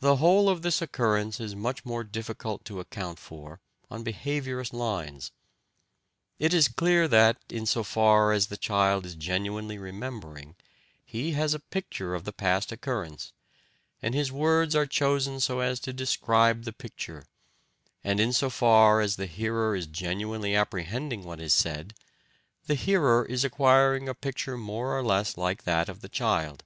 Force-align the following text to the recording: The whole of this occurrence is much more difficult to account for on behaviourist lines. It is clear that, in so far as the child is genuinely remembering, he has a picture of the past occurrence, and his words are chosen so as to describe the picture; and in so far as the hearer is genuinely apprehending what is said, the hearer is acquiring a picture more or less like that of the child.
The 0.00 0.16
whole 0.16 0.50
of 0.50 0.60
this 0.60 0.82
occurrence 0.82 1.40
is 1.40 1.56
much 1.56 1.82
more 1.82 2.04
difficult 2.04 2.62
to 2.66 2.78
account 2.78 3.18
for 3.18 3.58
on 3.90 4.04
behaviourist 4.04 4.74
lines. 4.74 5.32
It 6.38 6.52
is 6.52 6.68
clear 6.68 7.08
that, 7.08 7.38
in 7.48 7.64
so 7.64 7.82
far 7.82 8.32
as 8.32 8.48
the 8.48 8.58
child 8.58 9.06
is 9.06 9.14
genuinely 9.14 9.78
remembering, 9.78 10.56
he 11.06 11.32
has 11.32 11.54
a 11.54 11.58
picture 11.58 12.14
of 12.14 12.24
the 12.24 12.34
past 12.34 12.70
occurrence, 12.70 13.32
and 14.02 14.14
his 14.14 14.30
words 14.30 14.76
are 14.76 14.84
chosen 14.84 15.40
so 15.40 15.60
as 15.60 15.80
to 15.80 15.92
describe 15.94 16.64
the 16.64 16.72
picture; 16.74 17.24
and 18.04 18.20
in 18.20 18.34
so 18.34 18.50
far 18.50 19.00
as 19.00 19.16
the 19.16 19.24
hearer 19.24 19.74
is 19.74 19.86
genuinely 19.86 20.54
apprehending 20.54 21.24
what 21.24 21.40
is 21.40 21.54
said, 21.54 21.94
the 22.66 22.74
hearer 22.74 23.24
is 23.24 23.42
acquiring 23.42 24.06
a 24.06 24.12
picture 24.14 24.58
more 24.58 24.94
or 24.94 25.02
less 25.02 25.38
like 25.38 25.62
that 25.64 25.88
of 25.88 26.02
the 26.02 26.10
child. 26.10 26.62